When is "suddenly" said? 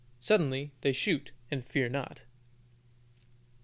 0.17-0.71